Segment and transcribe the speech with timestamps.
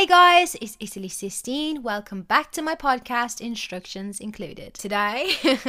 [0.00, 1.82] Hey guys, it's Italy Sistine.
[1.82, 4.72] Welcome back to my podcast, Instructions Included.
[4.72, 5.60] Today, we're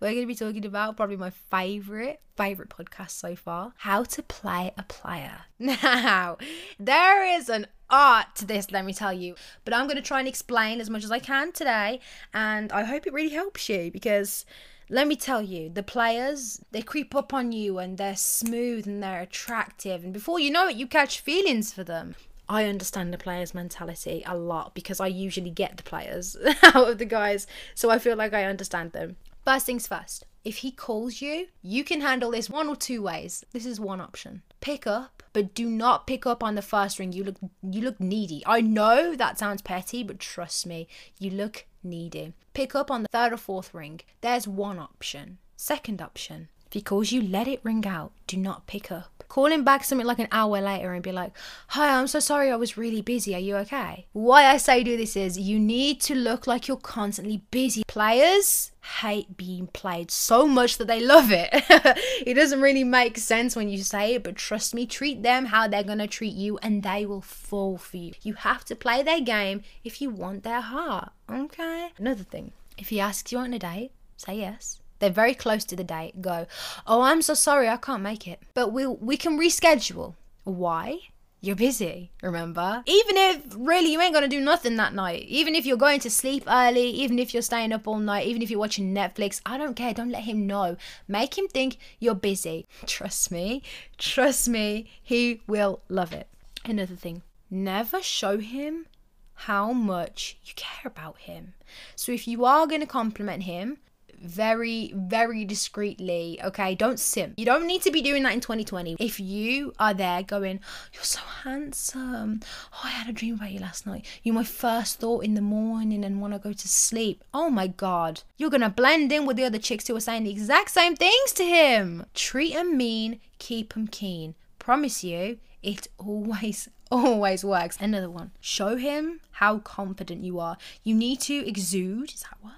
[0.00, 4.72] going to be talking about probably my favorite, favorite podcast so far how to play
[4.78, 5.42] a player.
[5.58, 6.38] Now,
[6.78, 9.34] there is an art to this, let me tell you,
[9.66, 12.00] but I'm going to try and explain as much as I can today,
[12.32, 14.46] and I hope it really helps you because
[14.88, 19.02] let me tell you, the players, they creep up on you and they're smooth and
[19.02, 20.04] they're attractive.
[20.04, 22.14] And before you know it, you catch feelings for them.
[22.48, 26.98] I understand the players' mentality a lot because I usually get the players out of
[26.98, 29.16] the guys, so I feel like I understand them.
[29.44, 33.44] First things first, if he calls you, you can handle this one or two ways.
[33.52, 34.42] This is one option.
[34.60, 37.12] Pick up, but do not pick up on the first ring.
[37.12, 38.42] You look you look needy.
[38.46, 42.34] I know that sounds petty, but trust me, you look needy.
[42.52, 44.00] Pick up on the third or fourth ring.
[44.20, 45.38] There's one option.
[45.56, 48.12] Second option, if he calls you, let it ring out.
[48.26, 49.13] Do not pick up.
[49.28, 51.32] Call him back something like an hour later and be like,
[51.68, 53.34] Hi, I'm so sorry I was really busy.
[53.34, 54.06] Are you okay?
[54.12, 57.82] Why I say do this is you need to look like you're constantly busy.
[57.86, 61.48] Players hate being played so much that they love it.
[61.52, 65.66] it doesn't really make sense when you say it, but trust me, treat them how
[65.66, 68.12] they're going to treat you and they will fall for you.
[68.22, 71.12] You have to play their game if you want their heart.
[71.30, 71.90] Okay?
[71.98, 75.76] Another thing, if he asks you on a date, say yes they're very close to
[75.76, 76.46] the date, go,
[76.86, 80.14] "Oh, I'm so sorry, I can't make it." But we we'll, we can reschedule.
[80.44, 81.00] Why?
[81.44, 82.82] You're busy, remember?
[82.86, 86.10] Even if really you ain't gonna do nothing that night, even if you're going to
[86.10, 89.58] sleep early, even if you're staying up all night, even if you're watching Netflix, I
[89.58, 89.92] don't care.
[89.92, 90.78] Don't let him know.
[91.06, 92.66] Make him think you're busy.
[92.86, 93.62] Trust me,
[93.98, 96.28] trust me, he will love it.
[96.64, 97.20] Another thing,
[97.50, 98.86] never show him
[99.34, 101.52] how much you care about him.
[101.94, 103.78] So if you are going to compliment him,
[104.24, 106.40] very, very discreetly.
[106.42, 107.34] Okay, don't sim.
[107.36, 108.96] You don't need to be doing that in 2020.
[108.98, 110.60] If you are there going,
[110.92, 112.40] You're so handsome.
[112.72, 114.06] Oh, I had a dream about you last night.
[114.22, 117.22] You're my first thought in the morning and when I go to sleep.
[117.32, 118.22] Oh my god.
[118.36, 121.32] You're gonna blend in with the other chicks who are saying the exact same things
[121.34, 122.06] to him.
[122.14, 124.34] Treat him mean, keep him keen.
[124.58, 127.76] Promise you, it always always works.
[127.80, 128.30] Another one.
[128.40, 130.56] Show him how confident you are.
[130.82, 132.52] You need to exude, is that word?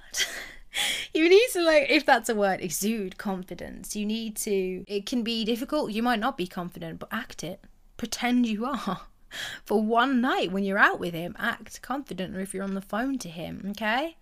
[1.17, 3.97] You need to like if that's a word exude confidence.
[3.97, 5.93] You need to it can be difficult.
[5.93, 7.65] You might not be confident but act it.
[7.97, 9.01] Pretend you are.
[9.65, 12.81] For one night when you're out with him act confident or if you're on the
[12.81, 14.17] phone to him okay?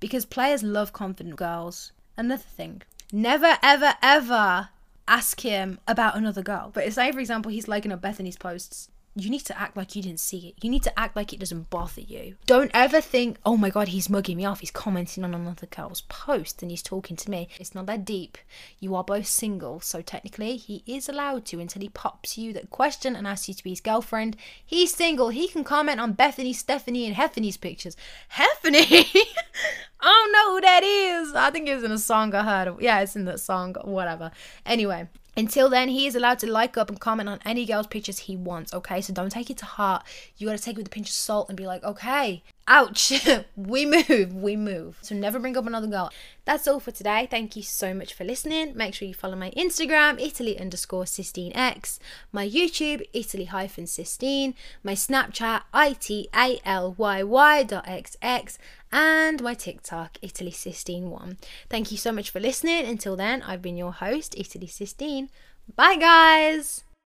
[0.00, 1.92] Because players love confident girls.
[2.16, 4.68] Another thing never ever ever
[5.08, 6.70] ask him about another girl.
[6.74, 8.88] But say for example he's liking up bethany's posts
[9.22, 10.64] you need to act like you didn't see it.
[10.64, 12.36] You need to act like it doesn't bother you.
[12.46, 14.60] Don't ever think, oh my god, he's mugging me off.
[14.60, 17.48] He's commenting on another girl's post and he's talking to me.
[17.58, 18.38] It's not that deep.
[18.78, 22.70] You are both single, so technically he is allowed to until he pops you that
[22.70, 24.36] question and asks you to be his girlfriend.
[24.64, 25.28] He's single.
[25.30, 27.96] He can comment on Bethany, Stephanie, and Heffany's pictures.
[28.34, 29.06] Heffany?
[30.02, 31.34] I don't know who that is.
[31.34, 32.80] I think it's in a song I heard.
[32.80, 33.76] Yeah, it's in the song.
[33.84, 34.30] Whatever.
[34.64, 38.20] Anyway, until then, he is allowed to like up and comment on any girl's pictures
[38.20, 39.00] he wants, okay?
[39.00, 40.04] So don't take it to heart.
[40.36, 43.12] You gotta take it with a pinch of salt and be like, okay, ouch,
[43.56, 44.96] we move, we move.
[45.02, 46.10] So never bring up another girl.
[46.46, 47.28] That's all for today.
[47.30, 48.76] Thank you so much for listening.
[48.76, 51.98] Make sure you follow my Instagram, Italy underscore Sistine X,
[52.32, 58.56] my YouTube, Italy hyphen Sistine, my Snapchat, I T A L Y Y dot XX,
[58.92, 61.36] and my TikTok, Italy Sistine One.
[61.68, 62.86] Thank you so much for listening.
[62.86, 65.28] Until then, I've been your host, Italy Sistine.
[65.76, 66.84] Bye, guys.